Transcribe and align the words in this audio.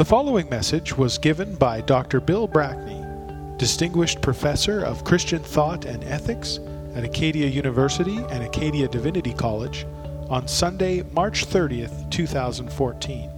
The 0.00 0.06
following 0.06 0.48
message 0.48 0.96
was 0.96 1.18
given 1.18 1.56
by 1.56 1.82
Dr. 1.82 2.22
Bill 2.22 2.48
Brackney, 2.48 3.58
Distinguished 3.58 4.22
Professor 4.22 4.82
of 4.82 5.04
Christian 5.04 5.40
Thought 5.40 5.84
and 5.84 6.02
Ethics 6.04 6.58
at 6.94 7.04
Acadia 7.04 7.46
University 7.48 8.16
and 8.30 8.42
Acadia 8.42 8.88
Divinity 8.88 9.34
College, 9.34 9.84
on 10.30 10.48
Sunday, 10.48 11.02
March 11.12 11.44
30th, 11.44 12.10
2014. 12.10 13.30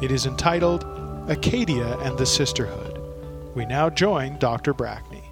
It 0.00 0.12
is 0.12 0.26
entitled 0.26 0.84
Acadia 1.28 1.98
and 1.98 2.16
the 2.16 2.24
Sisterhood. 2.24 3.00
We 3.56 3.66
now 3.66 3.90
join 3.90 4.38
Dr. 4.38 4.72
Brackney. 4.74 5.24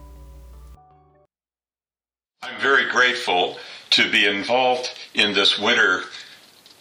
I'm 2.42 2.60
very 2.60 2.90
grateful 2.90 3.58
to 3.90 4.10
be 4.10 4.26
involved 4.26 4.90
in 5.14 5.34
this 5.34 5.56
winter 5.56 6.02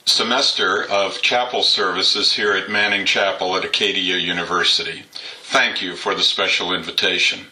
semester 0.06 0.84
of 0.84 1.22
chapel 1.22 1.64
services 1.64 2.34
here 2.34 2.52
at 2.54 2.70
Manning 2.70 3.06
Chapel 3.06 3.56
at 3.56 3.64
Acadia 3.64 4.18
University. 4.18 5.04
Thank 5.44 5.82
you 5.82 5.96
for 5.96 6.14
the 6.14 6.24
special 6.24 6.74
invitation. 6.74 7.46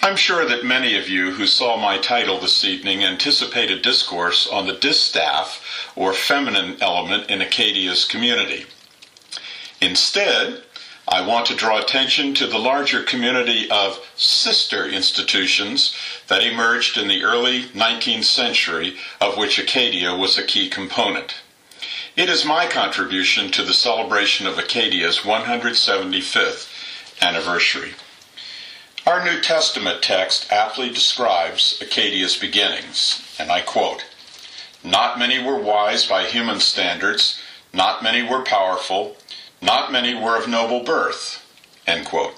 I'm 0.00 0.14
sure 0.14 0.46
that 0.46 0.64
many 0.64 0.96
of 0.96 1.08
you 1.08 1.32
who 1.32 1.46
saw 1.46 1.76
my 1.76 1.98
title 1.98 2.38
this 2.38 2.64
evening 2.64 3.02
anticipated 3.02 3.82
discourse 3.82 4.46
on 4.46 4.68
the 4.68 4.74
distaff 4.74 5.92
or 5.96 6.12
feminine 6.12 6.76
element 6.80 7.28
in 7.28 7.42
Acadia's 7.42 8.04
community. 8.04 8.64
Instead, 9.80 10.62
I 11.08 11.26
want 11.26 11.46
to 11.46 11.56
draw 11.56 11.80
attention 11.80 12.34
to 12.34 12.46
the 12.46 12.58
larger 12.58 13.02
community 13.02 13.68
of 13.70 13.98
sister 14.14 14.86
institutions 14.86 15.96
that 16.28 16.44
emerged 16.44 16.96
in 16.96 17.08
the 17.08 17.24
early 17.24 17.64
19th 17.64 18.24
century, 18.24 18.96
of 19.20 19.36
which 19.36 19.58
Acadia 19.58 20.14
was 20.14 20.38
a 20.38 20.44
key 20.44 20.68
component. 20.68 21.34
It 22.18 22.28
is 22.28 22.44
my 22.44 22.66
contribution 22.66 23.52
to 23.52 23.62
the 23.62 23.72
celebration 23.72 24.48
of 24.48 24.58
Acadia's 24.58 25.18
175th 25.18 26.68
anniversary. 27.22 27.92
Our 29.06 29.24
New 29.24 29.40
Testament 29.40 30.02
text 30.02 30.50
aptly 30.50 30.90
describes 30.90 31.80
Acadia's 31.80 32.36
beginnings, 32.36 33.22
and 33.38 33.52
I 33.52 33.60
quote 33.60 34.04
Not 34.82 35.20
many 35.20 35.40
were 35.40 35.60
wise 35.60 36.06
by 36.06 36.24
human 36.24 36.58
standards, 36.58 37.40
not 37.72 38.02
many 38.02 38.28
were 38.28 38.42
powerful, 38.42 39.16
not 39.62 39.92
many 39.92 40.12
were 40.12 40.36
of 40.36 40.48
noble 40.48 40.82
birth. 40.82 41.46
End 41.86 42.04
quote. 42.04 42.34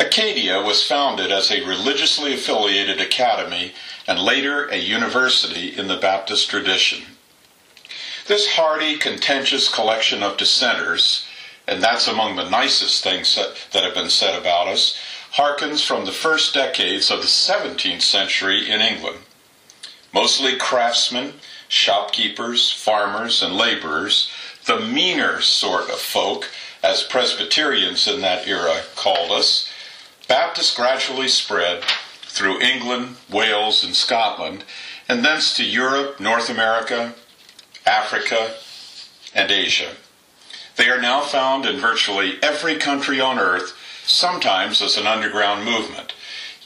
Acadia 0.00 0.60
was 0.60 0.82
founded 0.82 1.30
as 1.30 1.52
a 1.52 1.64
religiously 1.64 2.34
affiliated 2.34 3.00
academy 3.00 3.72
and 4.08 4.18
later 4.18 4.66
a 4.66 4.78
university 4.78 5.68
in 5.68 5.86
the 5.86 5.96
Baptist 5.96 6.50
tradition. 6.50 7.13
This 8.26 8.54
hardy, 8.54 8.96
contentious 8.96 9.72
collection 9.72 10.22
of 10.22 10.38
dissenters, 10.38 11.26
and 11.66 11.82
that's 11.82 12.08
among 12.08 12.36
the 12.36 12.48
nicest 12.48 13.04
things 13.04 13.34
that, 13.36 13.54
that 13.72 13.84
have 13.84 13.94
been 13.94 14.08
said 14.08 14.38
about 14.38 14.66
us, 14.66 14.98
harkens 15.34 15.84
from 15.84 16.06
the 16.06 16.12
first 16.12 16.54
decades 16.54 17.10
of 17.10 17.20
the 17.20 17.26
17th 17.26 18.00
century 18.00 18.70
in 18.70 18.80
England. 18.80 19.18
Mostly 20.12 20.56
craftsmen, 20.56 21.34
shopkeepers, 21.68 22.72
farmers, 22.72 23.42
and 23.42 23.54
laborers, 23.56 24.30
the 24.64 24.80
meaner 24.80 25.42
sort 25.42 25.90
of 25.90 25.98
folk, 25.98 26.48
as 26.82 27.02
Presbyterians 27.02 28.08
in 28.08 28.22
that 28.22 28.48
era 28.48 28.82
called 28.94 29.32
us, 29.32 29.68
Baptists 30.28 30.74
gradually 30.74 31.28
spread 31.28 31.84
through 32.22 32.62
England, 32.62 33.16
Wales, 33.30 33.84
and 33.84 33.94
Scotland, 33.94 34.64
and 35.08 35.22
thence 35.22 35.54
to 35.56 35.64
Europe, 35.64 36.18
North 36.18 36.48
America, 36.48 37.14
Africa, 37.86 38.54
and 39.34 39.50
Asia. 39.50 39.92
They 40.76 40.88
are 40.88 41.00
now 41.00 41.22
found 41.22 41.66
in 41.66 41.78
virtually 41.78 42.38
every 42.42 42.76
country 42.76 43.20
on 43.20 43.38
earth, 43.38 43.76
sometimes 44.06 44.82
as 44.82 44.96
an 44.96 45.06
underground 45.06 45.64
movement. 45.64 46.14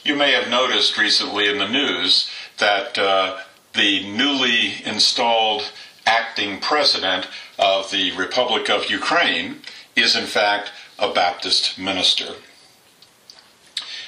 You 0.03 0.15
may 0.15 0.31
have 0.31 0.49
noticed 0.49 0.97
recently 0.97 1.49
in 1.49 1.57
the 1.57 1.67
news 1.67 2.29
that 2.57 2.97
uh, 2.97 3.39
the 3.73 4.09
newly 4.09 4.83
installed 4.85 5.71
acting 6.05 6.59
president 6.59 7.27
of 7.57 7.91
the 7.91 8.11
Republic 8.15 8.69
of 8.69 8.89
Ukraine 8.89 9.61
is, 9.95 10.15
in 10.15 10.25
fact, 10.25 10.71
a 10.97 11.13
Baptist 11.13 11.77
minister. 11.77 12.33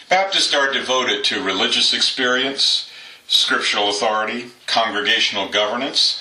Baptists 0.10 0.54
are 0.54 0.74
devoted 0.74 1.24
to 1.26 1.44
religious 1.44 1.94
experience, 1.94 2.90
scriptural 3.28 3.90
authority, 3.90 4.48
congregational 4.66 5.48
governance, 5.48 6.21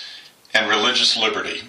and 0.53 0.69
religious 0.69 1.17
liberty. 1.17 1.61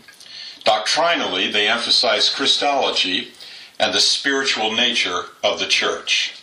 Doctrinally, 0.64 1.50
they 1.50 1.68
emphasize 1.68 2.30
Christology 2.30 3.32
and 3.78 3.92
the 3.92 4.00
spiritual 4.00 4.72
nature 4.72 5.22
of 5.42 5.58
the 5.58 5.66
church. 5.66 6.34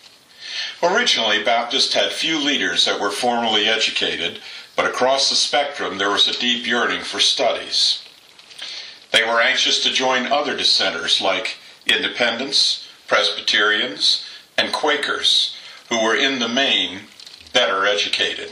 Originally, 0.81 1.43
Baptists 1.43 1.93
had 1.93 2.11
few 2.11 2.37
leaders 2.37 2.85
that 2.85 2.99
were 2.99 3.11
formally 3.11 3.67
educated, 3.67 4.39
but 4.75 4.85
across 4.85 5.29
the 5.29 5.35
spectrum 5.35 5.97
there 5.97 6.09
was 6.09 6.27
a 6.27 6.39
deep 6.39 6.65
yearning 6.65 7.01
for 7.01 7.19
studies. 7.19 8.03
They 9.11 9.23
were 9.23 9.41
anxious 9.41 9.81
to 9.83 9.91
join 9.91 10.27
other 10.27 10.55
dissenters 10.55 11.21
like 11.21 11.57
Independents, 11.85 12.87
Presbyterians, 13.07 14.23
and 14.57 14.71
Quakers, 14.71 15.55
who 15.89 16.03
were 16.03 16.15
in 16.15 16.39
the 16.39 16.47
main 16.47 17.01
better 17.53 17.85
educated. 17.85 18.51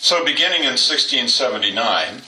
So, 0.00 0.24
beginning 0.24 0.60
in 0.60 0.76
1679, 0.76 2.22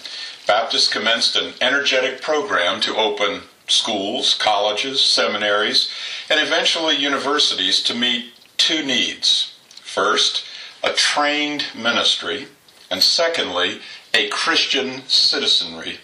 Baptists 0.46 0.92
commenced 0.92 1.36
an 1.36 1.54
energetic 1.60 2.20
program 2.20 2.80
to 2.80 2.96
open 2.96 3.42
schools, 3.68 4.34
colleges, 4.34 5.00
seminaries, 5.00 5.90
and 6.28 6.40
eventually 6.40 6.96
universities 6.96 7.82
to 7.84 7.94
meet 7.94 8.32
two 8.56 8.84
needs. 8.84 9.54
First, 9.82 10.44
a 10.82 10.92
trained 10.92 11.66
ministry, 11.74 12.48
and 12.90 13.02
secondly, 13.02 13.80
a 14.12 14.28
Christian 14.28 15.02
citizenry. 15.06 15.98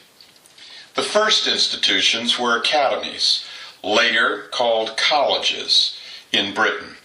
The 0.95 1.03
first 1.03 1.47
institutions 1.47 2.39
were 2.39 2.57
academies, 2.57 3.45
later 3.83 4.49
called 4.51 4.97
colleges, 4.97 5.99
in 6.33 6.55
Britain 6.55 6.97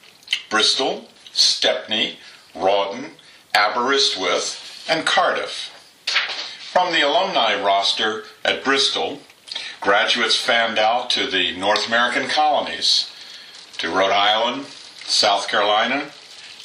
Bristol, 0.49 1.09
Stepney, 1.31 2.17
Rawdon, 2.53 3.11
Aberystwyth, 3.55 4.87
and 4.89 5.05
Cardiff. 5.05 5.72
From 6.73 6.91
the 6.91 7.07
alumni 7.07 7.53
roster 7.53 8.23
at 8.43 8.63
Bristol, 8.63 9.19
graduates 9.79 10.35
fanned 10.35 10.79
out 10.79 11.11
to 11.11 11.27
the 11.27 11.55
North 11.55 11.85
American 11.85 12.27
colonies, 12.27 13.11
to 13.77 13.91
Rhode 13.91 14.11
Island, 14.11 14.65
South 15.05 15.47
Carolina, 15.47 16.09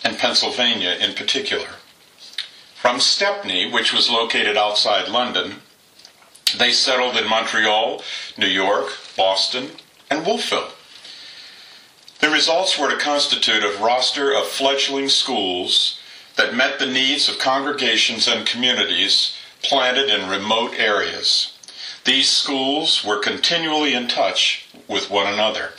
and 0.03 0.17
Pennsylvania 0.17 0.97
in 0.99 1.13
particular. 1.13 1.69
From 2.75 3.01
Stepney, 3.01 3.71
which 3.71 3.93
was 3.93 4.09
located 4.09 4.57
outside 4.57 5.11
London, 5.11 5.57
they 6.57 6.73
settled 6.73 7.19
in 7.19 7.29
Montreal, 7.29 8.03
New 8.39 8.47
York, 8.47 8.89
Boston, 9.15 9.73
and 10.11 10.25
Wolfville. 10.25 10.73
The 12.21 12.31
results 12.31 12.79
were 12.79 12.89
to 12.89 12.97
constitute 12.97 13.63
a 13.63 13.77
roster 13.79 14.33
of 14.33 14.47
fledgling 14.47 15.11
schools 15.11 16.01
that 16.37 16.55
met 16.55 16.79
the 16.79 16.87
needs 16.87 17.29
of 17.29 17.39
congregations 17.39 18.27
and 18.27 18.47
communities 18.47 19.35
planted 19.63 20.09
in 20.09 20.29
remote 20.29 20.75
areas. 20.77 21.53
These 22.05 22.31
schools 22.31 23.05
were 23.05 23.19
continually 23.19 23.95
in 23.95 24.09
touch 24.09 24.67
with 24.87 25.11
one 25.11 25.33
another, 25.33 25.73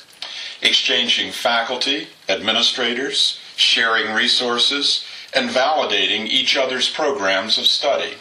exchanging 0.62 1.31
faculty, 1.31 2.07
administrators, 2.28 3.40
sharing 3.56 4.13
resources, 4.13 5.03
and 5.34 5.50
validating 5.50 6.28
each 6.28 6.56
other's 6.56 6.90
programs 6.90 7.57
of 7.57 7.66
study. 7.66 8.13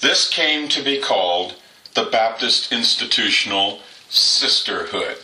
This 0.00 0.28
came 0.28 0.68
to 0.68 0.82
be 0.82 1.00
called 1.00 1.54
the 1.94 2.04
Baptist 2.04 2.72
Institutional 2.72 3.80
Sisterhood. 4.08 5.18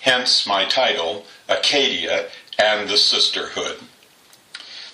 Hence 0.00 0.46
my 0.46 0.64
title, 0.64 1.24
Acadia 1.48 2.28
and 2.58 2.88
the 2.88 2.96
Sisterhood. 2.96 3.78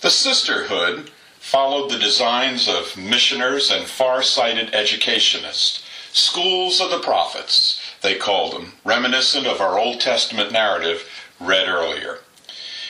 The 0.01 0.11
Sisterhood 0.11 1.11
followed 1.49 1.91
the 1.91 1.99
designs 1.99 2.69
of 2.69 2.95
missioners 2.99 3.71
and 3.71 3.87
far 3.87 4.23
sighted 4.23 4.75
educationists. 4.75 5.83
Schools 6.13 6.79
of 6.79 6.91
the 6.91 6.99
prophets, 6.99 7.81
they 8.03 8.15
called 8.15 8.53
them, 8.53 8.75
reminiscent 8.85 9.47
of 9.47 9.59
our 9.59 9.79
Old 9.79 9.99
Testament 9.99 10.53
narrative 10.53 11.09
read 11.41 11.67
earlier. 11.67 12.19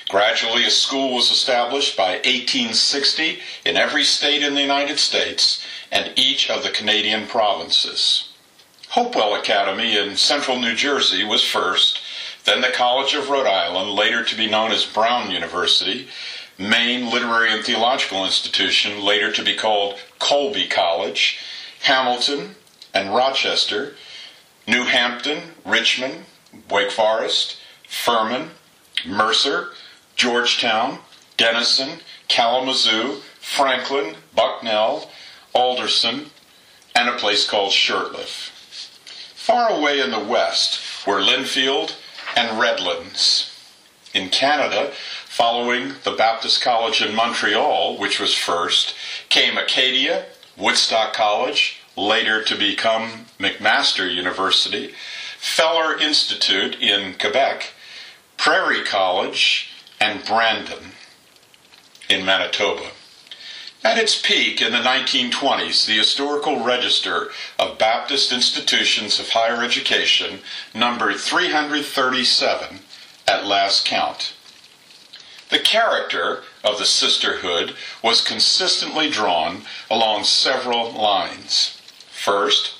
Gradually, 0.08 0.64
a 0.64 0.70
school 0.70 1.14
was 1.14 1.30
established 1.30 1.96
by 1.96 2.14
1860 2.14 3.38
in 3.64 3.76
every 3.76 4.02
state 4.02 4.42
in 4.42 4.56
the 4.56 4.60
United 4.60 4.98
States 4.98 5.64
and 5.92 6.12
each 6.16 6.50
of 6.50 6.64
the 6.64 6.70
Canadian 6.70 7.28
provinces. 7.28 8.32
Hopewell 8.88 9.36
Academy 9.36 9.96
in 9.96 10.16
central 10.16 10.58
New 10.58 10.74
Jersey 10.74 11.22
was 11.22 11.44
first, 11.44 12.00
then 12.44 12.60
the 12.60 12.72
College 12.74 13.14
of 13.14 13.30
Rhode 13.30 13.46
Island, 13.46 13.92
later 13.92 14.24
to 14.24 14.36
be 14.36 14.50
known 14.50 14.72
as 14.72 14.84
Brown 14.84 15.30
University, 15.30 16.08
Maine 16.58 17.08
Literary 17.08 17.52
and 17.52 17.64
Theological 17.64 18.24
Institution, 18.24 19.00
later 19.00 19.30
to 19.30 19.44
be 19.44 19.54
called 19.54 19.98
Colby 20.18 20.66
College, 20.66 21.38
Hamilton 21.82 22.56
and 22.92 23.14
Rochester, 23.14 23.94
New 24.66 24.84
Hampton, 24.84 25.54
Richmond, 25.64 26.24
Wake 26.68 26.90
Forest, 26.90 27.58
Furman, 27.88 28.50
Mercer, 29.06 29.70
Georgetown, 30.16 30.98
Denison, 31.36 32.00
Kalamazoo, 32.26 33.22
Franklin, 33.40 34.16
Bucknell, 34.34 35.10
Alderson, 35.52 36.26
and 36.96 37.08
a 37.08 37.16
place 37.16 37.48
called 37.48 37.72
Shurtleff. 37.72 38.50
Far 39.34 39.70
away 39.70 40.00
in 40.00 40.10
the 40.10 40.18
west 40.18 41.06
were 41.06 41.20
Linfield 41.20 41.94
and 42.36 42.60
Redlands. 42.60 43.54
In 44.12 44.28
Canada, 44.30 44.92
following 45.38 45.92
the 46.02 46.10
Baptist 46.10 46.60
College 46.60 47.00
in 47.00 47.14
Montreal, 47.14 47.96
which 47.96 48.18
was 48.18 48.34
first, 48.34 48.92
came 49.28 49.56
Acadia, 49.56 50.26
Woodstock 50.56 51.12
College, 51.12 51.80
later 51.96 52.42
to 52.42 52.58
become 52.58 53.26
McMaster 53.38 54.12
University, 54.12 54.92
Feller 55.38 55.96
Institute 55.96 56.74
in 56.80 57.14
Quebec, 57.14 57.72
Prairie 58.36 58.82
College, 58.82 59.70
and 60.00 60.24
Brandon 60.24 60.90
in 62.10 62.24
Manitoba. 62.24 62.90
At 63.84 63.96
its 63.96 64.20
peak 64.20 64.60
in 64.60 64.72
the 64.72 64.78
1920s, 64.78 65.86
the 65.86 65.98
Historical 65.98 66.64
Register 66.64 67.28
of 67.60 67.78
Baptist 67.78 68.32
Institutions 68.32 69.20
of 69.20 69.28
Higher 69.28 69.62
Education 69.62 70.40
numbered 70.74 71.20
337 71.20 72.80
at 73.28 73.46
last 73.46 73.86
count. 73.86 74.32
The 75.50 75.58
character 75.58 76.42
of 76.62 76.78
the 76.78 76.84
sisterhood 76.84 77.74
was 78.02 78.20
consistently 78.20 79.08
drawn 79.08 79.62
along 79.90 80.24
several 80.24 80.92
lines. 80.92 81.80
First, 82.10 82.74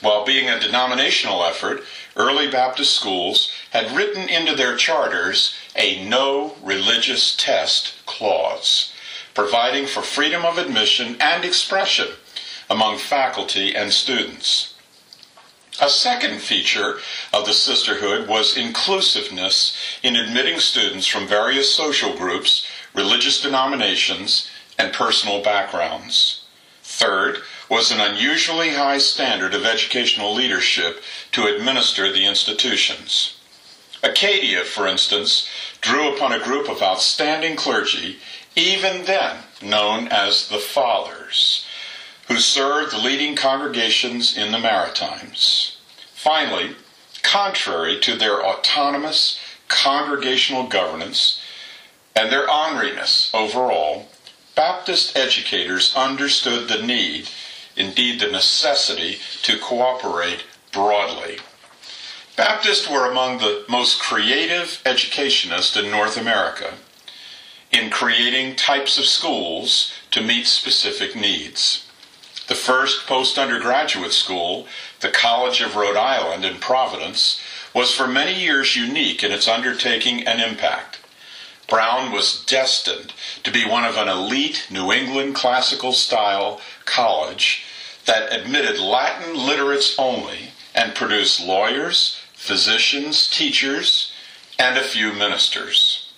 while 0.00 0.24
being 0.24 0.48
a 0.48 0.58
denominational 0.58 1.44
effort, 1.44 1.84
early 2.16 2.50
Baptist 2.50 2.94
schools 2.94 3.52
had 3.70 3.92
written 3.92 4.28
into 4.28 4.54
their 4.54 4.76
charters 4.76 5.54
a 5.76 6.04
no 6.04 6.56
religious 6.62 7.36
test 7.36 7.94
clause, 8.06 8.92
providing 9.34 9.86
for 9.86 10.02
freedom 10.02 10.44
of 10.44 10.58
admission 10.58 11.16
and 11.20 11.44
expression 11.44 12.08
among 12.68 12.98
faculty 12.98 13.74
and 13.74 13.92
students. 13.92 14.74
A 15.80 15.88
second 15.88 16.40
feature 16.40 16.98
of 17.32 17.46
the 17.46 17.52
sisterhood 17.52 18.26
was 18.26 18.56
inclusiveness 18.56 19.76
in 20.02 20.16
admitting 20.16 20.58
students 20.58 21.06
from 21.06 21.28
various 21.28 21.72
social 21.72 22.16
groups, 22.16 22.66
religious 22.94 23.40
denominations, 23.40 24.50
and 24.76 24.92
personal 24.92 25.40
backgrounds. 25.40 26.44
Third 26.82 27.42
was 27.68 27.92
an 27.92 28.00
unusually 28.00 28.70
high 28.70 28.98
standard 28.98 29.54
of 29.54 29.64
educational 29.64 30.34
leadership 30.34 31.00
to 31.32 31.46
administer 31.46 32.10
the 32.10 32.26
institutions. 32.26 33.38
Acadia, 34.02 34.64
for 34.64 34.88
instance, 34.88 35.48
drew 35.80 36.12
upon 36.12 36.32
a 36.32 36.42
group 36.42 36.68
of 36.68 36.82
outstanding 36.82 37.54
clergy, 37.54 38.18
even 38.56 39.04
then 39.04 39.44
known 39.62 40.08
as 40.08 40.48
the 40.48 40.58
Fathers, 40.58 41.67
who 42.28 42.38
served 42.38 42.92
leading 42.94 43.34
congregations 43.34 44.36
in 44.36 44.52
the 44.52 44.58
Maritimes. 44.58 45.78
Finally, 46.14 46.76
contrary 47.22 47.98
to 48.00 48.16
their 48.16 48.44
autonomous 48.44 49.40
congregational 49.68 50.66
governance 50.66 51.40
and 52.14 52.30
their 52.30 52.46
orneriness 52.46 53.34
overall, 53.34 54.08
Baptist 54.54 55.16
educators 55.16 55.94
understood 55.94 56.68
the 56.68 56.82
need, 56.82 57.28
indeed 57.76 58.20
the 58.20 58.30
necessity, 58.30 59.18
to 59.42 59.58
cooperate 59.58 60.44
broadly. 60.72 61.38
Baptists 62.36 62.88
were 62.88 63.10
among 63.10 63.38
the 63.38 63.64
most 63.68 64.00
creative 64.00 64.80
educationists 64.84 65.76
in 65.76 65.90
North 65.90 66.16
America 66.16 66.74
in 67.70 67.90
creating 67.90 68.56
types 68.56 68.98
of 68.98 69.04
schools 69.04 69.92
to 70.10 70.20
meet 70.20 70.46
specific 70.46 71.14
needs. 71.14 71.87
The 72.48 72.54
first 72.54 73.06
post 73.06 73.38
undergraduate 73.38 74.12
school, 74.12 74.66
the 75.00 75.10
College 75.10 75.60
of 75.60 75.76
Rhode 75.76 75.98
Island 75.98 76.46
in 76.46 76.56
Providence, 76.56 77.40
was 77.74 77.94
for 77.94 78.06
many 78.06 78.40
years 78.40 78.74
unique 78.74 79.22
in 79.22 79.32
its 79.32 79.46
undertaking 79.46 80.26
and 80.26 80.40
impact. 80.40 80.98
Brown 81.68 82.10
was 82.10 82.42
destined 82.46 83.12
to 83.44 83.50
be 83.50 83.66
one 83.66 83.84
of 83.84 83.98
an 83.98 84.08
elite 84.08 84.66
New 84.70 84.90
England 84.90 85.34
classical 85.34 85.92
style 85.92 86.62
college 86.86 87.64
that 88.06 88.32
admitted 88.32 88.80
Latin 88.80 89.36
literates 89.36 89.94
only 89.98 90.52
and 90.74 90.94
produced 90.94 91.44
lawyers, 91.44 92.18
physicians, 92.32 93.28
teachers, 93.28 94.10
and 94.58 94.78
a 94.78 94.82
few 94.82 95.12
ministers. 95.12 96.10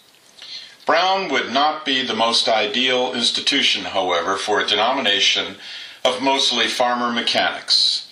Brown 0.86 1.28
would 1.28 1.52
not 1.52 1.84
be 1.84 2.04
the 2.04 2.14
most 2.14 2.48
ideal 2.48 3.12
institution, 3.14 3.86
however, 3.86 4.36
for 4.36 4.60
a 4.60 4.66
denomination 4.66 5.56
of 6.04 6.22
mostly 6.22 6.66
farmer 6.66 7.12
mechanics. 7.12 8.08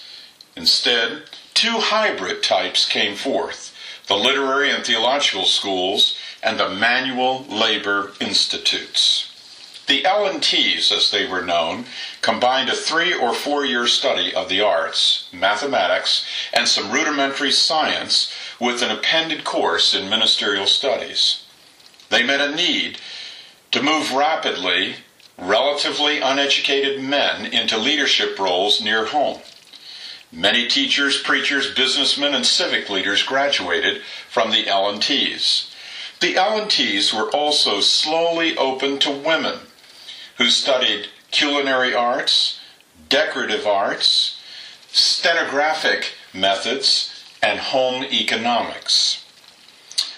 Instead, 0.56 1.22
two 1.54 1.78
hybrid 1.78 2.42
types 2.42 2.88
came 2.88 3.16
forth 3.16 3.74
the 4.08 4.14
literary 4.14 4.70
and 4.70 4.84
theological 4.84 5.44
schools 5.44 6.16
and 6.42 6.58
the 6.58 6.70
manual 6.70 7.44
labor 7.44 8.12
institutes. 8.20 9.28
The 9.86 10.04
L&Ts, 10.04 10.90
as 10.92 11.10
they 11.10 11.26
were 11.26 11.42
known, 11.42 11.86
combined 12.20 12.68
a 12.68 12.74
three 12.74 13.14
or 13.14 13.34
four 13.34 13.64
year 13.64 13.86
study 13.86 14.34
of 14.34 14.48
the 14.48 14.60
arts, 14.60 15.28
mathematics, 15.32 16.26
and 16.52 16.68
some 16.68 16.90
rudimentary 16.90 17.50
science 17.50 18.32
with 18.60 18.82
an 18.82 18.90
appended 18.90 19.44
course 19.44 19.94
in 19.94 20.10
ministerial 20.10 20.66
studies. 20.66 21.44
They 22.10 22.22
met 22.22 22.40
a 22.40 22.54
need 22.54 22.98
to 23.70 23.82
move 23.82 24.12
rapidly 24.12 24.96
relatively 25.38 26.20
uneducated 26.20 27.02
men 27.02 27.46
into 27.46 27.78
leadership 27.78 28.38
roles 28.38 28.82
near 28.82 29.06
home. 29.06 29.40
Many 30.32 30.68
teachers, 30.68 31.22
preachers, 31.22 31.72
businessmen, 31.74 32.34
and 32.34 32.44
civic 32.44 32.90
leaders 32.90 33.22
graduated 33.22 34.02
from 34.28 34.50
the 34.50 34.68
L&Ts. 34.68 35.74
The 36.20 36.36
L&Ts 36.36 37.14
were 37.14 37.30
also 37.30 37.80
slowly 37.80 38.56
open 38.56 38.98
to 38.98 39.10
women 39.10 39.60
who 40.36 40.48
studied 40.50 41.08
culinary 41.30 41.94
arts, 41.94 42.60
decorative 43.08 43.66
arts, 43.66 44.38
stenographic 44.88 46.12
methods, 46.34 47.24
and 47.42 47.58
home 47.58 48.04
economics. 48.04 49.24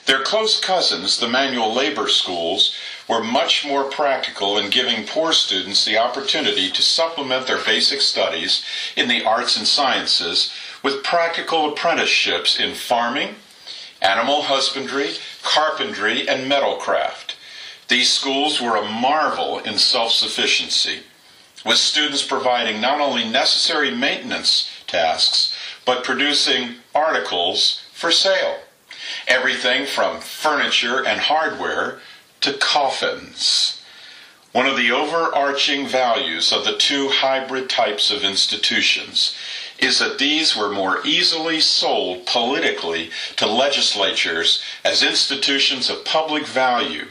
Their 0.06 0.22
close 0.22 0.58
cousins, 0.58 1.20
the 1.20 1.28
manual 1.28 1.72
labor 1.72 2.08
schools, 2.08 2.74
were 3.08 3.22
much 3.22 3.66
more 3.66 3.84
practical 3.84 4.58
in 4.58 4.70
giving 4.70 5.06
poor 5.06 5.32
students 5.32 5.84
the 5.84 5.98
opportunity 5.98 6.70
to 6.70 6.82
supplement 6.82 7.46
their 7.46 7.62
basic 7.64 8.00
studies 8.00 8.64
in 8.96 9.08
the 9.08 9.24
arts 9.24 9.56
and 9.56 9.66
sciences 9.66 10.52
with 10.82 11.02
practical 11.02 11.70
apprenticeships 11.70 12.58
in 12.58 12.74
farming, 12.74 13.34
animal 14.00 14.42
husbandry, 14.42 15.10
carpentry, 15.42 16.28
and 16.28 16.50
metalcraft. 16.50 17.34
These 17.88 18.10
schools 18.10 18.60
were 18.60 18.76
a 18.76 18.88
marvel 18.88 19.58
in 19.58 19.76
self 19.76 20.12
sufficiency, 20.12 21.00
with 21.66 21.76
students 21.76 22.24
providing 22.24 22.80
not 22.80 23.00
only 23.00 23.28
necessary 23.28 23.90
maintenance 23.90 24.70
tasks, 24.86 25.54
but 25.84 26.04
producing 26.04 26.76
articles 26.94 27.82
for 27.92 28.10
sale. 28.10 28.60
Everything 29.26 29.86
from 29.86 30.20
furniture 30.20 31.04
and 31.04 31.20
hardware 31.20 32.00
to 32.40 32.54
coffins. 32.54 33.82
One 34.52 34.66
of 34.66 34.76
the 34.76 34.90
overarching 34.90 35.86
values 35.86 36.52
of 36.52 36.64
the 36.64 36.76
two 36.76 37.08
hybrid 37.08 37.70
types 37.70 38.10
of 38.10 38.24
institutions 38.24 39.36
is 39.78 39.98
that 39.98 40.18
these 40.18 40.56
were 40.56 40.70
more 40.70 41.00
easily 41.06 41.60
sold 41.60 42.26
politically 42.26 43.10
to 43.36 43.46
legislatures 43.46 44.62
as 44.84 45.02
institutions 45.02 45.88
of 45.88 46.04
public 46.04 46.46
value 46.46 47.06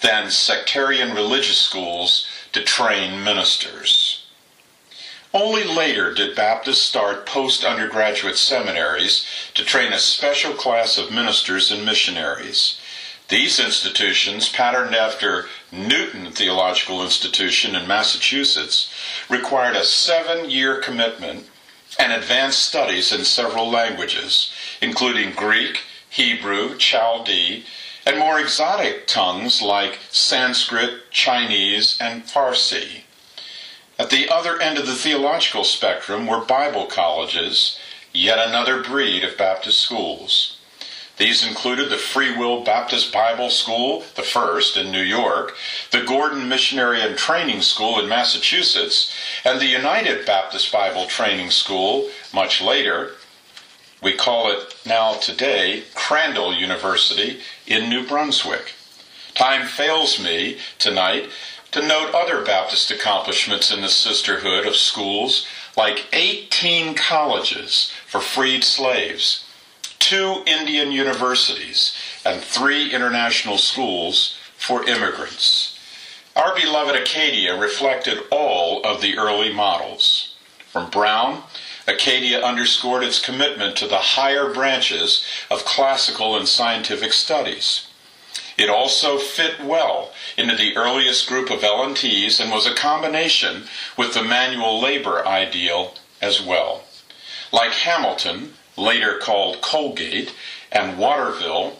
than 0.00 0.30
sectarian 0.30 1.14
religious 1.14 1.58
schools 1.58 2.26
to 2.52 2.62
train 2.62 3.22
ministers. 3.22 4.24
Only 5.34 5.64
later 5.64 6.14
did 6.14 6.34
Baptists 6.34 6.80
start 6.80 7.26
post 7.26 7.62
undergraduate 7.64 8.38
seminaries 8.38 9.26
to 9.54 9.64
train 9.64 9.92
a 9.92 9.98
special 9.98 10.54
class 10.54 10.96
of 10.96 11.12
ministers 11.12 11.70
and 11.70 11.84
missionaries. 11.84 12.77
These 13.28 13.60
institutions, 13.60 14.48
patterned 14.48 14.94
after 14.94 15.48
Newton 15.70 16.32
Theological 16.32 17.02
Institution 17.02 17.76
in 17.76 17.86
Massachusetts, 17.86 18.90
required 19.28 19.76
a 19.76 19.84
seven 19.84 20.48
year 20.48 20.80
commitment 20.80 21.46
and 21.98 22.10
advanced 22.10 22.60
studies 22.60 23.12
in 23.12 23.26
several 23.26 23.68
languages, 23.68 24.50
including 24.80 25.32
Greek, 25.32 25.80
Hebrew, 26.08 26.78
Chaldee, 26.78 27.64
and 28.06 28.18
more 28.18 28.40
exotic 28.40 29.06
tongues 29.06 29.60
like 29.60 29.98
Sanskrit, 30.10 31.10
Chinese, 31.10 31.98
and 32.00 32.24
Farsi. 32.24 33.02
At 33.98 34.08
the 34.08 34.30
other 34.30 34.58
end 34.58 34.78
of 34.78 34.86
the 34.86 34.94
theological 34.94 35.64
spectrum 35.64 36.26
were 36.26 36.40
Bible 36.40 36.86
colleges, 36.86 37.78
yet 38.10 38.38
another 38.38 38.82
breed 38.82 39.22
of 39.22 39.36
Baptist 39.36 39.80
schools. 39.80 40.57
These 41.18 41.44
included 41.44 41.90
the 41.90 41.98
Free 41.98 42.36
Will 42.36 42.62
Baptist 42.62 43.12
Bible 43.12 43.50
School, 43.50 44.04
the 44.14 44.22
first 44.22 44.76
in 44.76 44.92
New 44.92 45.02
York, 45.02 45.56
the 45.90 46.04
Gordon 46.04 46.48
Missionary 46.48 47.02
and 47.02 47.18
Training 47.18 47.62
School 47.62 47.98
in 47.98 48.08
Massachusetts, 48.08 49.12
and 49.44 49.60
the 49.60 49.66
United 49.66 50.24
Baptist 50.24 50.70
Bible 50.70 51.06
Training 51.06 51.50
School 51.50 52.08
much 52.32 52.62
later. 52.62 53.16
We 54.00 54.12
call 54.16 54.52
it 54.52 54.76
now 54.86 55.14
today 55.14 55.82
Crandall 55.92 56.54
University 56.54 57.40
in 57.66 57.90
New 57.90 58.06
Brunswick. 58.06 58.74
Time 59.34 59.66
fails 59.66 60.22
me 60.22 60.58
tonight 60.78 61.30
to 61.72 61.86
note 61.86 62.14
other 62.14 62.44
Baptist 62.44 62.92
accomplishments 62.92 63.72
in 63.72 63.80
the 63.80 63.88
sisterhood 63.88 64.66
of 64.66 64.76
schools, 64.76 65.48
like 65.76 66.06
18 66.12 66.94
colleges 66.94 67.92
for 68.06 68.20
freed 68.20 68.62
slaves 68.62 69.44
two 70.08 70.42
Indian 70.46 70.90
universities, 70.90 71.94
and 72.24 72.40
three 72.40 72.94
international 72.94 73.58
schools 73.58 74.38
for 74.56 74.88
immigrants. 74.88 75.78
Our 76.34 76.54
beloved 76.54 76.96
Acadia 76.96 77.60
reflected 77.60 78.20
all 78.30 78.82
of 78.86 79.02
the 79.02 79.18
early 79.18 79.52
models. 79.52 80.34
From 80.72 80.88
Brown, 80.88 81.42
Acadia 81.86 82.40
underscored 82.40 83.04
its 83.04 83.20
commitment 83.20 83.76
to 83.76 83.86
the 83.86 84.16
higher 84.16 84.50
branches 84.50 85.26
of 85.50 85.66
classical 85.66 86.38
and 86.38 86.48
scientific 86.48 87.12
studies. 87.12 87.88
It 88.56 88.70
also 88.70 89.18
fit 89.18 89.60
well 89.62 90.12
into 90.38 90.56
the 90.56 90.74
earliest 90.74 91.28
group 91.28 91.50
of 91.50 91.62
L&Ts 91.62 92.40
and 92.40 92.50
was 92.50 92.66
a 92.66 92.74
combination 92.74 93.64
with 93.98 94.14
the 94.14 94.24
manual 94.24 94.80
labor 94.80 95.26
ideal 95.26 95.92
as 96.22 96.40
well. 96.40 96.84
Like 97.52 97.72
Hamilton, 97.72 98.54
later 98.78 99.18
called 99.18 99.60
Colgate, 99.60 100.32
and 100.70 100.98
Waterville, 100.98 101.78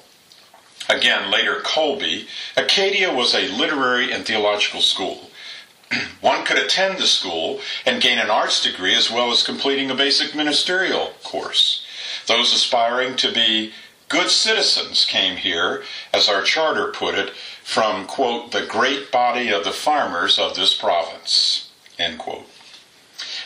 again 0.88 1.31
later 1.31 1.61
Colby, 1.62 2.26
Acadia 2.57 3.12
was 3.12 3.35
a 3.35 3.49
literary 3.49 4.12
and 4.12 4.25
theological 4.25 4.81
school. 4.81 5.31
One 6.21 6.45
could 6.45 6.59
attend 6.59 6.99
the 6.99 7.07
school 7.07 7.61
and 7.87 8.02
gain 8.02 8.19
an 8.19 8.31
arts 8.31 8.62
degree 8.62 8.95
as 8.95 9.11
well 9.11 9.31
as 9.31 9.43
completing 9.43 9.90
a 9.90 9.95
basic 9.95 10.35
ministerial 10.35 11.12
course. 11.23 11.85
Those 12.26 12.52
aspiring 12.52 13.17
to 13.17 13.33
be 13.33 13.73
good 14.09 14.31
citizens 14.31 15.05
came 15.05 15.37
here, 15.37 15.83
as 16.12 16.28
our 16.28 16.43
charter 16.43 16.93
put 16.93 17.14
it, 17.14 17.31
from, 17.62 18.07
quote, 18.07 18.52
the 18.52 18.67
great 18.67 19.12
body 19.12 19.50
of 19.50 19.64
the 19.64 19.73
farmers 19.73 20.38
of 20.38 20.57
this 20.57 20.75
province, 20.75 21.71
end 21.99 22.19
quote. 22.19 22.47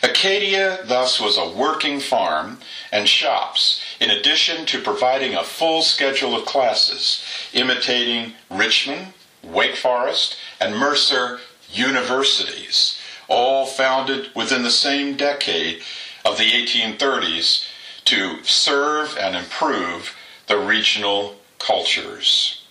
Acadia 0.03 0.81
thus 0.85 1.21
was 1.21 1.39
a 1.39 1.49
working 1.49 2.01
farm 2.01 2.59
and 2.91 3.09
shops, 3.09 3.81
in 4.01 4.11
addition 4.11 4.67
to 4.67 4.83
providing 4.83 5.35
a 5.35 5.45
full 5.45 5.83
schedule 5.83 6.35
of 6.35 6.45
classes, 6.45 7.25
imitating 7.53 8.35
Richmond, 8.51 9.13
Wake 9.45 9.77
Forest, 9.77 10.37
and 10.61 10.77
Mercer 10.77 11.39
universities, 11.71 12.99
all 13.29 13.65
founded 13.65 14.31
within 14.35 14.65
the 14.65 14.71
same 14.71 15.17
decade 15.17 15.83
of 16.25 16.37
the 16.37 16.51
1830s 16.51 17.65
to 18.05 18.43
serve 18.43 19.17
and 19.17 19.37
improve 19.37 20.17
the 20.49 20.59
regional 20.59 21.37
cultures. 21.59 22.62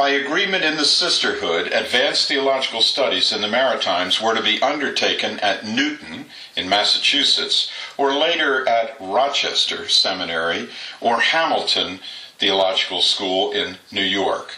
By 0.00 0.12
agreement 0.12 0.64
in 0.64 0.78
the 0.78 0.86
sisterhood, 0.86 1.66
advanced 1.74 2.26
theological 2.26 2.80
studies 2.80 3.32
in 3.32 3.42
the 3.42 3.48
Maritimes 3.48 4.18
were 4.18 4.34
to 4.34 4.42
be 4.42 4.58
undertaken 4.62 5.38
at 5.40 5.66
Newton 5.66 6.24
in 6.56 6.70
Massachusetts, 6.70 7.70
or 7.98 8.14
later 8.14 8.66
at 8.66 8.96
Rochester 8.98 9.90
Seminary 9.90 10.70
or 11.02 11.20
Hamilton 11.20 12.00
Theological 12.38 13.02
School 13.02 13.52
in 13.52 13.76
New 13.92 14.00
York. 14.02 14.54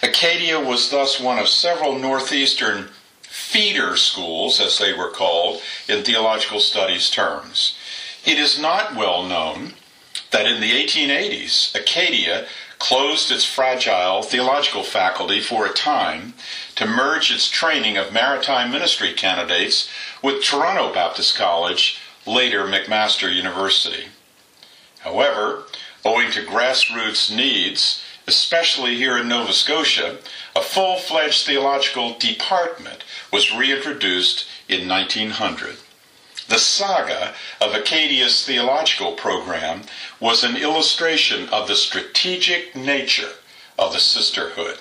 Acadia 0.00 0.60
was 0.60 0.90
thus 0.90 1.18
one 1.18 1.40
of 1.40 1.48
several 1.48 1.98
Northeastern 1.98 2.90
feeder 3.22 3.96
schools, 3.96 4.60
as 4.60 4.78
they 4.78 4.92
were 4.92 5.10
called 5.10 5.60
in 5.88 6.04
theological 6.04 6.60
studies 6.60 7.10
terms. 7.10 7.76
It 8.24 8.38
is 8.38 8.60
not 8.60 8.94
well 8.94 9.24
known 9.24 9.72
that 10.30 10.46
in 10.46 10.60
the 10.60 10.70
1880s, 10.70 11.74
Acadia 11.74 12.46
closed 12.78 13.30
its 13.30 13.44
fragile 13.44 14.22
theological 14.22 14.82
faculty 14.82 15.40
for 15.40 15.66
a 15.66 15.72
time 15.72 16.34
to 16.76 16.86
merge 16.86 17.32
its 17.32 17.48
training 17.48 17.96
of 17.96 18.12
maritime 18.12 18.70
ministry 18.70 19.12
candidates 19.12 19.88
with 20.22 20.42
Toronto 20.42 20.92
Baptist 20.92 21.36
College, 21.36 22.00
later 22.26 22.64
McMaster 22.64 23.34
University. 23.34 24.06
However, 25.00 25.64
owing 26.04 26.30
to 26.32 26.44
grassroots 26.44 27.34
needs, 27.34 28.02
especially 28.26 28.96
here 28.96 29.18
in 29.18 29.28
Nova 29.28 29.52
Scotia, 29.52 30.18
a 30.54 30.60
full 30.60 30.96
fledged 30.98 31.46
theological 31.46 32.16
department 32.18 33.04
was 33.32 33.54
reintroduced 33.54 34.46
in 34.68 34.88
1900. 34.88 35.78
The 36.48 36.58
saga 36.58 37.34
of 37.60 37.74
Acadia's 37.74 38.44
theological 38.44 39.12
program 39.12 39.82
was 40.18 40.42
an 40.42 40.56
illustration 40.56 41.46
of 41.50 41.68
the 41.68 41.76
strategic 41.76 42.74
nature 42.74 43.32
of 43.78 43.92
the 43.92 44.00
sisterhood. 44.00 44.78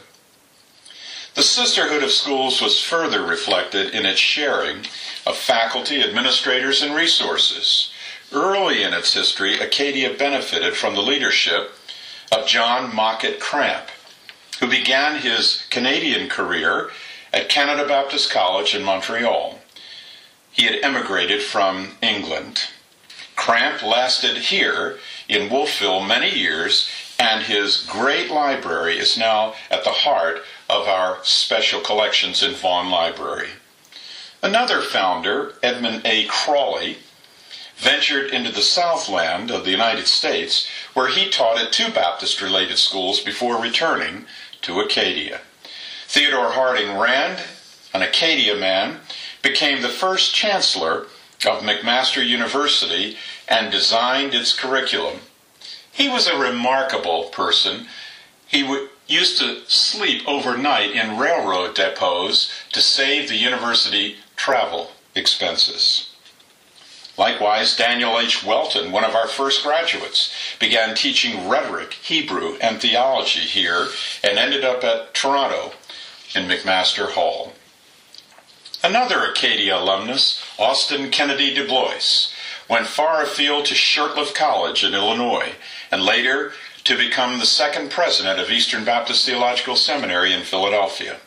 The 1.35 1.43
sisterhood 1.43 2.03
of 2.03 2.11
schools 2.11 2.61
was 2.61 2.81
further 2.81 3.21
reflected 3.21 3.93
in 3.93 4.05
its 4.05 4.19
sharing 4.19 4.85
of 5.25 5.35
faculty, 5.35 6.01
administrators, 6.01 6.81
and 6.81 6.95
resources. 6.95 7.91
Early 8.31 8.81
in 8.81 8.93
its 8.93 9.13
history, 9.13 9.59
Acadia 9.59 10.13
benefited 10.17 10.75
from 10.75 10.95
the 10.95 11.01
leadership 11.01 11.73
of 12.31 12.47
John 12.47 12.95
Mockett 12.95 13.41
Cramp, 13.41 13.89
who 14.61 14.67
began 14.67 15.21
his 15.21 15.67
Canadian 15.69 16.29
career 16.29 16.91
at 17.33 17.49
Canada 17.49 17.85
Baptist 17.85 18.31
College 18.31 18.73
in 18.73 18.83
Montreal. 18.83 19.56
He 20.57 20.65
had 20.65 20.83
emigrated 20.83 21.43
from 21.43 21.91
England. 22.01 22.63
Cramp 23.35 23.83
lasted 23.83 24.37
here 24.37 24.97
in 25.29 25.51
Wolfville 25.51 26.01
many 26.01 26.35
years, 26.35 26.89
and 27.19 27.43
his 27.43 27.85
great 27.87 28.31
library 28.31 28.97
is 28.97 29.19
now 29.19 29.53
at 29.69 29.83
the 29.83 29.91
heart 29.91 30.41
of 30.67 30.87
our 30.87 31.19
special 31.23 31.79
collections 31.79 32.41
in 32.41 32.55
Vaughan 32.55 32.89
Library. 32.89 33.49
Another 34.41 34.81
founder, 34.81 35.53
Edmund 35.61 36.01
A. 36.05 36.25
Crawley, 36.25 36.97
ventured 37.75 38.31
into 38.31 38.51
the 38.51 38.63
Southland 38.63 39.51
of 39.51 39.63
the 39.63 39.71
United 39.71 40.07
States, 40.07 40.67
where 40.95 41.09
he 41.09 41.29
taught 41.29 41.59
at 41.59 41.71
two 41.71 41.91
Baptist 41.91 42.41
related 42.41 42.79
schools 42.79 43.19
before 43.19 43.61
returning 43.61 44.25
to 44.63 44.79
Acadia. 44.79 45.41
Theodore 46.07 46.53
Harding 46.53 46.97
Rand, 46.97 47.43
an 47.93 48.01
Acadia 48.01 48.55
man, 48.55 49.01
became 49.41 49.81
the 49.81 49.89
first 49.89 50.33
chancellor 50.33 51.07
of 51.45 51.63
McMaster 51.63 52.25
University 52.25 53.17
and 53.47 53.71
designed 53.71 54.33
its 54.33 54.57
curriculum. 54.57 55.19
He 55.91 56.09
was 56.09 56.27
a 56.27 56.37
remarkable 56.37 57.25
person. 57.25 57.87
He 58.47 58.61
w- 58.61 58.89
used 59.07 59.39
to 59.39 59.61
sleep 59.67 60.27
overnight 60.27 60.91
in 60.91 61.17
railroad 61.17 61.75
depots 61.75 62.51
to 62.73 62.81
save 62.81 63.29
the 63.29 63.35
university 63.35 64.17
travel 64.35 64.91
expenses. 65.15 66.11
Likewise, 67.17 67.75
Daniel 67.75 68.19
H. 68.19 68.43
Welton, 68.43 68.91
one 68.91 69.03
of 69.03 69.15
our 69.15 69.27
first 69.27 69.63
graduates, 69.63 70.31
began 70.59 70.93
teaching 70.93 71.49
rhetoric, 71.49 71.93
Hebrew, 71.93 72.57
and 72.61 72.79
theology 72.79 73.39
here 73.39 73.87
and 74.23 74.37
ended 74.37 74.63
up 74.63 74.83
at 74.83 75.15
Toronto 75.15 75.73
in 76.35 76.47
McMaster 76.47 77.11
Hall. 77.11 77.53
Another 78.83 79.25
Acadia 79.25 79.75
alumnus, 79.75 80.39
Austin 80.59 81.09
Kennedy 81.09 81.51
de 81.51 81.65
Blois, 81.65 82.31
went 82.69 82.85
far 82.85 83.23
afield 83.23 83.65
to 83.65 83.73
Shurtleff 83.73 84.35
College 84.35 84.83
in 84.83 84.93
Illinois, 84.93 85.55
and 85.91 86.03
later 86.03 86.53
to 86.83 86.95
become 86.95 87.39
the 87.39 87.45
second 87.47 87.89
president 87.89 88.39
of 88.39 88.51
Eastern 88.51 88.85
Baptist 88.85 89.25
Theological 89.25 89.75
Seminary 89.75 90.31
in 90.31 90.43
Philadelphia. 90.43 91.17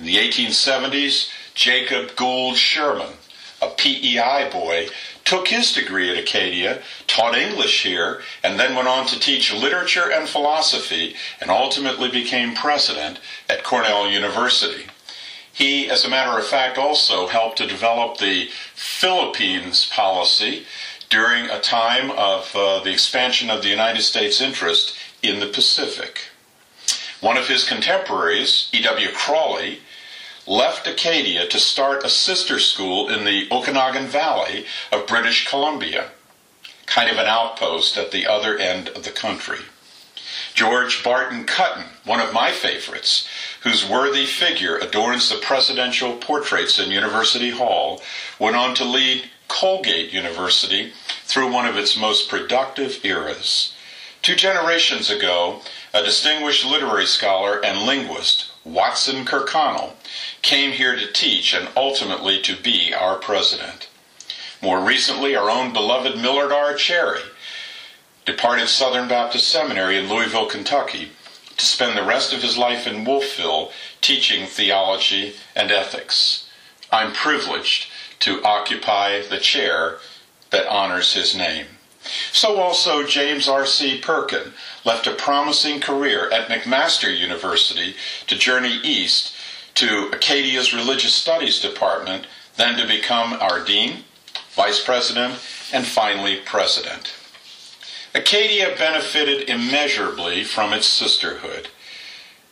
In 0.00 0.06
the 0.06 0.16
1870s, 0.16 1.30
Jacob 1.54 2.16
Gould 2.16 2.56
Schurman, 2.56 3.14
a 3.62 3.68
PEI 3.68 4.50
boy, 4.50 4.88
took 5.24 5.48
his 5.48 5.72
degree 5.72 6.10
at 6.10 6.18
Acadia, 6.18 6.82
taught 7.06 7.36
English 7.36 7.84
here, 7.84 8.22
and 8.42 8.58
then 8.58 8.74
went 8.74 8.88
on 8.88 9.06
to 9.06 9.20
teach 9.20 9.54
literature 9.54 10.10
and 10.10 10.28
philosophy, 10.28 11.14
and 11.40 11.48
ultimately 11.48 12.10
became 12.10 12.56
president 12.56 13.20
at 13.48 13.62
Cornell 13.62 14.10
University. 14.10 14.86
He, 15.52 15.90
as 15.90 16.04
a 16.04 16.08
matter 16.08 16.38
of 16.38 16.46
fact, 16.46 16.78
also 16.78 17.26
helped 17.26 17.58
to 17.58 17.66
develop 17.66 18.16
the 18.16 18.48
Philippines 18.74 19.86
policy 19.86 20.66
during 21.10 21.50
a 21.50 21.60
time 21.60 22.10
of 22.12 22.56
uh, 22.56 22.80
the 22.80 22.90
expansion 22.90 23.50
of 23.50 23.62
the 23.62 23.68
United 23.68 24.02
States 24.02 24.40
interest 24.40 24.96
in 25.22 25.40
the 25.40 25.46
Pacific. 25.46 26.22
One 27.20 27.36
of 27.36 27.48
his 27.48 27.68
contemporaries, 27.68 28.68
E.W. 28.72 29.08
Crawley, 29.12 29.80
left 30.46 30.86
Acadia 30.86 31.46
to 31.46 31.60
start 31.60 32.04
a 32.04 32.08
sister 32.08 32.58
school 32.58 33.08
in 33.08 33.24
the 33.24 33.46
Okanagan 33.52 34.06
Valley 34.06 34.64
of 34.90 35.06
British 35.06 35.46
Columbia, 35.46 36.10
kind 36.86 37.10
of 37.10 37.18
an 37.18 37.26
outpost 37.26 37.96
at 37.96 38.10
the 38.10 38.26
other 38.26 38.56
end 38.56 38.88
of 38.88 39.04
the 39.04 39.10
country. 39.10 39.60
George 40.54 41.02
Barton 41.02 41.46
Cutten, 41.46 41.84
one 42.04 42.20
of 42.20 42.34
my 42.34 42.50
favorites, 42.50 43.26
whose 43.62 43.88
worthy 43.88 44.26
figure 44.26 44.76
adorns 44.76 45.30
the 45.30 45.36
presidential 45.36 46.16
portraits 46.16 46.78
in 46.78 46.90
University 46.90 47.50
Hall, 47.50 48.02
went 48.38 48.56
on 48.56 48.74
to 48.74 48.84
lead 48.84 49.30
Colgate 49.48 50.12
University 50.12 50.92
through 51.24 51.50
one 51.50 51.66
of 51.66 51.76
its 51.76 51.96
most 51.96 52.28
productive 52.28 53.02
eras. 53.04 53.74
Two 54.20 54.34
generations 54.36 55.08
ago, 55.10 55.60
a 55.94 56.02
distinguished 56.02 56.64
literary 56.64 57.06
scholar 57.06 57.64
and 57.64 57.86
linguist, 57.86 58.50
Watson 58.64 59.24
Kirkconnell, 59.24 59.94
came 60.42 60.72
here 60.72 60.96
to 60.96 61.10
teach 61.12 61.54
and 61.54 61.68
ultimately 61.76 62.40
to 62.42 62.56
be 62.56 62.92
our 62.94 63.16
president. 63.16 63.88
More 64.62 64.80
recently, 64.80 65.34
our 65.34 65.50
own 65.50 65.72
beloved 65.72 66.16
Millard 66.18 66.52
R. 66.52 66.74
Cherry 66.74 67.22
departed 68.24 68.68
Southern 68.68 69.08
Baptist 69.08 69.48
Seminary 69.48 69.98
in 69.98 70.08
Louisville, 70.08 70.46
Kentucky, 70.46 71.10
to 71.56 71.66
spend 71.66 71.96
the 71.96 72.04
rest 72.04 72.32
of 72.32 72.42
his 72.42 72.56
life 72.56 72.86
in 72.86 73.04
Wolfville 73.04 73.72
teaching 74.00 74.46
theology 74.46 75.34
and 75.54 75.70
ethics. 75.70 76.48
I'm 76.90 77.12
privileged 77.12 77.88
to 78.20 78.42
occupy 78.44 79.22
the 79.22 79.38
chair 79.38 79.98
that 80.50 80.66
honors 80.66 81.14
his 81.14 81.36
name. 81.36 81.66
So 82.32 82.60
also 82.60 83.04
James 83.04 83.48
R.C. 83.48 84.00
Perkin 84.00 84.52
left 84.84 85.06
a 85.06 85.14
promising 85.14 85.80
career 85.80 86.30
at 86.30 86.48
McMaster 86.48 87.16
University 87.16 87.94
to 88.26 88.36
journey 88.36 88.80
east 88.82 89.34
to 89.74 90.08
Acadia's 90.12 90.74
Religious 90.74 91.14
Studies 91.14 91.60
Department, 91.60 92.26
then 92.56 92.76
to 92.76 92.86
become 92.86 93.32
our 93.34 93.64
dean, 93.64 94.04
vice 94.50 94.82
president, 94.84 95.34
and 95.72 95.86
finally 95.86 96.40
president. 96.44 97.14
Acadia 98.14 98.74
benefited 98.76 99.48
immeasurably 99.48 100.44
from 100.44 100.74
its 100.74 100.86
sisterhood. 100.86 101.68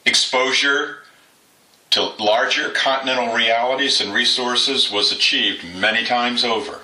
Exposure 0.06 1.00
to 1.90 2.02
larger 2.18 2.70
continental 2.70 3.34
realities 3.34 4.00
and 4.00 4.14
resources 4.14 4.90
was 4.90 5.12
achieved 5.12 5.62
many 5.76 6.02
times 6.02 6.44
over. 6.44 6.80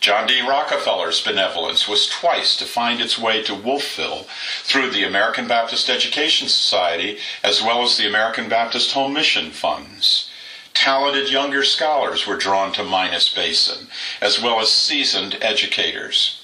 John 0.00 0.26
D. 0.26 0.40
Rockefeller's 0.40 1.22
benevolence 1.22 1.86
was 1.86 2.08
twice 2.08 2.56
to 2.56 2.64
find 2.64 3.00
its 3.00 3.16
way 3.16 3.44
to 3.44 3.54
Wolfville 3.54 4.26
through 4.62 4.90
the 4.90 5.04
American 5.04 5.46
Baptist 5.46 5.88
Education 5.88 6.48
Society 6.48 7.18
as 7.44 7.62
well 7.62 7.84
as 7.84 7.96
the 7.96 8.08
American 8.08 8.48
Baptist 8.48 8.90
Home 8.92 9.12
Mission 9.12 9.52
Funds. 9.52 10.28
Talented 10.74 11.30
younger 11.30 11.62
scholars 11.62 12.26
were 12.26 12.36
drawn 12.36 12.72
to 12.72 12.82
Minas 12.82 13.32
Basin, 13.32 13.86
as 14.20 14.42
well 14.42 14.60
as 14.60 14.70
seasoned 14.70 15.38
educators. 15.40 16.42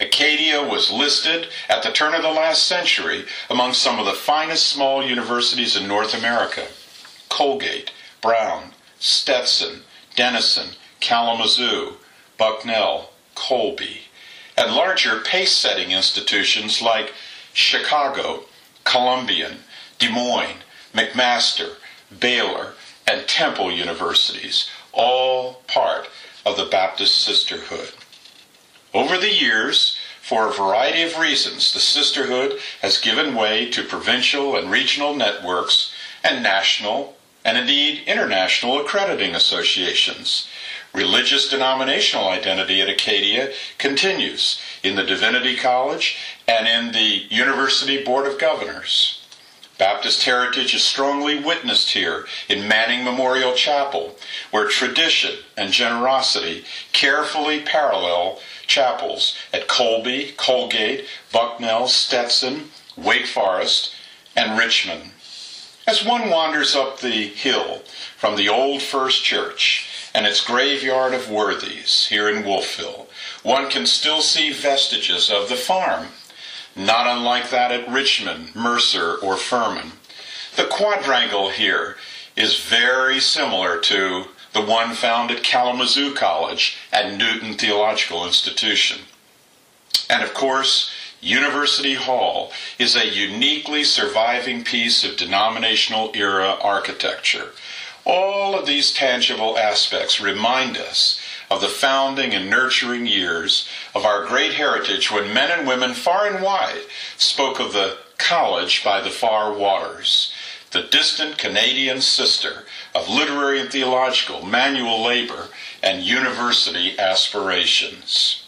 Acadia 0.00 0.62
was 0.62 0.90
listed 0.90 1.48
at 1.68 1.82
the 1.82 1.92
turn 1.92 2.14
of 2.14 2.22
the 2.22 2.30
last 2.30 2.64
century 2.64 3.24
among 3.48 3.72
some 3.74 3.98
of 3.98 4.06
the 4.06 4.12
finest 4.12 4.66
small 4.66 5.04
universities 5.04 5.76
in 5.76 5.86
North 5.86 6.14
America. 6.14 6.66
Colgate, 7.28 7.92
Brown, 8.20 8.72
Stetson, 8.98 9.82
Denison, 10.14 10.70
Kalamazoo, 11.00 11.94
Bucknell, 12.36 13.10
Colby, 13.34 14.02
and 14.56 14.74
larger 14.74 15.20
pace 15.20 15.52
setting 15.52 15.90
institutions 15.90 16.82
like 16.82 17.12
Chicago, 17.52 18.44
Columbian, 18.84 19.58
Des 19.98 20.10
Moines, 20.10 20.62
McMaster, 20.92 21.76
Baylor, 22.18 22.74
and 23.06 23.26
Temple 23.26 23.72
universities, 23.72 24.70
all 24.92 25.62
part 25.66 26.08
of 26.44 26.56
the 26.56 26.66
Baptist 26.66 27.20
Sisterhood. 27.20 27.92
Over 28.94 29.16
the 29.16 29.32
years, 29.32 29.96
for 30.20 30.46
a 30.46 30.52
variety 30.52 31.02
of 31.02 31.18
reasons, 31.18 31.72
the 31.72 31.80
sisterhood 31.80 32.58
has 32.82 32.98
given 32.98 33.34
way 33.34 33.70
to 33.70 33.84
provincial 33.84 34.54
and 34.54 34.70
regional 34.70 35.14
networks 35.14 35.92
and 36.22 36.42
national 36.42 37.16
and 37.44 37.56
indeed 37.56 38.02
international 38.06 38.78
accrediting 38.80 39.34
associations. 39.34 40.46
Religious 40.94 41.48
denominational 41.48 42.28
identity 42.28 42.82
at 42.82 42.88
Acadia 42.88 43.52
continues 43.78 44.60
in 44.82 44.94
the 44.94 45.04
Divinity 45.04 45.56
College 45.56 46.18
and 46.46 46.68
in 46.68 46.92
the 46.92 47.24
University 47.34 48.04
Board 48.04 48.26
of 48.26 48.38
Governors. 48.38 49.26
Baptist 49.78 50.24
heritage 50.24 50.74
is 50.74 50.84
strongly 50.84 51.40
witnessed 51.40 51.90
here 51.90 52.26
in 52.48 52.68
Manning 52.68 53.04
Memorial 53.04 53.54
Chapel, 53.54 54.16
where 54.50 54.68
tradition 54.68 55.38
and 55.56 55.72
generosity 55.72 56.64
carefully 56.92 57.62
parallel 57.62 58.38
chapels 58.72 59.36
at 59.52 59.68
Colby, 59.68 60.32
Colgate, 60.38 61.04
Bucknell, 61.30 61.88
Stetson, 61.88 62.70
Wake 62.96 63.26
Forest, 63.26 63.94
and 64.34 64.58
Richmond. 64.58 65.10
As 65.86 66.04
one 66.04 66.30
wanders 66.30 66.74
up 66.74 67.00
the 67.00 67.26
hill 67.26 67.82
from 68.16 68.36
the 68.36 68.48
old 68.48 68.80
First 68.80 69.22
Church 69.22 69.86
and 70.14 70.26
its 70.26 70.44
graveyard 70.44 71.12
of 71.12 71.30
worthies 71.30 72.06
here 72.06 72.28
in 72.28 72.44
Wolfville, 72.44 73.08
one 73.42 73.68
can 73.68 73.84
still 73.84 74.22
see 74.22 74.52
vestiges 74.52 75.30
of 75.30 75.48
the 75.48 75.56
farm 75.56 76.08
not 76.74 77.06
unlike 77.06 77.50
that 77.50 77.70
at 77.70 77.88
Richmond, 77.88 78.54
Mercer, 78.54 79.16
or 79.16 79.36
Furman. 79.36 79.92
The 80.56 80.64
quadrangle 80.64 81.50
here 81.50 81.96
is 82.36 82.60
very 82.60 83.20
similar 83.20 83.78
to 83.78 84.24
the 84.52 84.62
one 84.62 84.94
found 84.94 85.30
at 85.30 85.42
Kalamazoo 85.42 86.14
College 86.14 86.76
at 86.92 87.16
Newton 87.16 87.54
Theological 87.54 88.26
Institution. 88.26 89.02
And 90.10 90.22
of 90.22 90.34
course, 90.34 90.90
University 91.20 91.94
Hall 91.94 92.50
is 92.78 92.96
a 92.96 93.08
uniquely 93.08 93.84
surviving 93.84 94.64
piece 94.64 95.04
of 95.04 95.16
denominational 95.16 96.10
era 96.14 96.56
architecture. 96.60 97.52
All 98.04 98.58
of 98.58 98.66
these 98.66 98.92
tangible 98.92 99.56
aspects 99.56 100.20
remind 100.20 100.76
us 100.76 101.20
of 101.50 101.60
the 101.60 101.68
founding 101.68 102.34
and 102.34 102.50
nurturing 102.50 103.06
years 103.06 103.68
of 103.94 104.04
our 104.04 104.26
great 104.26 104.54
heritage 104.54 105.12
when 105.12 105.32
men 105.32 105.56
and 105.56 105.68
women 105.68 105.94
far 105.94 106.26
and 106.26 106.42
wide 106.42 106.82
spoke 107.16 107.60
of 107.60 107.72
the 107.72 107.98
college 108.18 108.82
by 108.82 109.00
the 109.00 109.10
far 109.10 109.52
waters, 109.52 110.32
the 110.72 110.82
distant 110.82 111.38
Canadian 111.38 112.00
sister 112.00 112.64
of 112.94 113.08
literary 113.08 113.60
and 113.60 113.70
theological, 113.70 114.44
manual 114.44 115.02
labor, 115.02 115.48
and 115.82 116.02
university 116.02 116.98
aspirations. 116.98 118.46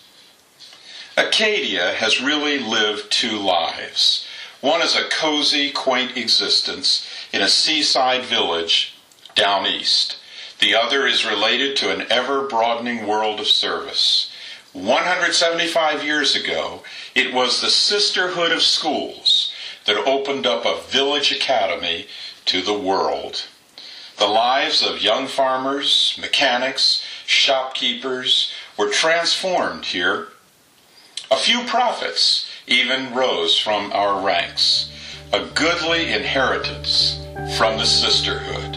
Acadia 1.16 1.92
has 1.94 2.20
really 2.20 2.58
lived 2.58 3.10
two 3.10 3.38
lives. 3.38 4.26
One 4.60 4.82
is 4.82 4.96
a 4.96 5.08
cozy, 5.08 5.70
quaint 5.70 6.16
existence 6.16 7.08
in 7.32 7.42
a 7.42 7.48
seaside 7.48 8.24
village 8.24 8.94
down 9.34 9.66
east 9.66 10.16
the 10.64 10.74
other 10.74 11.06
is 11.06 11.26
related 11.26 11.76
to 11.76 11.90
an 11.90 12.06
ever 12.10 12.46
broadening 12.46 13.06
world 13.06 13.38
of 13.38 13.46
service. 13.46 14.30
175 14.72 16.02
years 16.02 16.34
ago, 16.34 16.82
it 17.14 17.34
was 17.34 17.60
the 17.60 17.68
Sisterhood 17.68 18.50
of 18.50 18.62
Schools 18.62 19.52
that 19.84 20.06
opened 20.06 20.46
up 20.46 20.64
a 20.64 20.80
village 20.90 21.30
academy 21.32 22.06
to 22.46 22.62
the 22.62 22.78
world. 22.78 23.46
The 24.18 24.26
lives 24.26 24.82
of 24.82 25.02
young 25.02 25.26
farmers, 25.26 26.16
mechanics, 26.20 27.04
shopkeepers 27.26 28.52
were 28.78 28.90
transformed 28.90 29.86
here. 29.86 30.28
A 31.30 31.36
few 31.36 31.64
prophets 31.64 32.48
even 32.66 33.14
rose 33.14 33.58
from 33.58 33.92
our 33.92 34.24
ranks. 34.24 34.90
A 35.32 35.44
goodly 35.54 36.12
inheritance 36.12 37.20
from 37.56 37.78
the 37.78 37.86
sisterhood. 37.86 38.76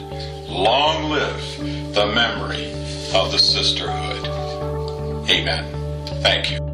Long 0.50 1.10
live 1.12 1.94
the 1.94 2.12
memory 2.14 2.72
of 3.14 3.32
the 3.32 3.40
sisterhood. 3.40 4.28
Amen. 5.30 5.66
Thank 6.22 6.52
you. 6.52 6.67